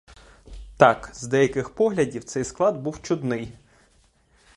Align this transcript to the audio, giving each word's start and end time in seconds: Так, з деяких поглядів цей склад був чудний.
Так, 0.77 1.09
з 1.13 1.23
деяких 1.23 1.69
поглядів 1.75 2.23
цей 2.23 2.43
склад 2.43 2.77
був 2.77 3.01
чудний. 3.01 3.51